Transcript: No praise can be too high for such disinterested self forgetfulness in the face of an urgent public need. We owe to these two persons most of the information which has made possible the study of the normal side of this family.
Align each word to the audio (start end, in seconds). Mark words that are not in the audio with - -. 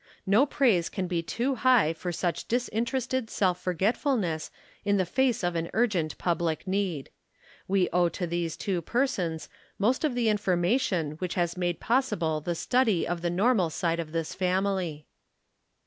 No 0.25 0.47
praise 0.47 0.89
can 0.89 1.05
be 1.05 1.21
too 1.21 1.53
high 1.53 1.93
for 1.93 2.11
such 2.11 2.47
disinterested 2.47 3.29
self 3.29 3.61
forgetfulness 3.61 4.49
in 4.83 4.97
the 4.97 5.05
face 5.05 5.43
of 5.43 5.55
an 5.55 5.69
urgent 5.75 6.17
public 6.17 6.65
need. 6.65 7.11
We 7.67 7.87
owe 7.93 8.09
to 8.09 8.25
these 8.25 8.57
two 8.57 8.81
persons 8.81 9.47
most 9.77 10.03
of 10.03 10.15
the 10.15 10.27
information 10.27 11.11
which 11.19 11.35
has 11.35 11.55
made 11.55 11.79
possible 11.79 12.41
the 12.41 12.55
study 12.55 13.07
of 13.07 13.21
the 13.21 13.29
normal 13.29 13.69
side 13.69 13.99
of 13.99 14.11
this 14.11 14.33
family. 14.33 15.05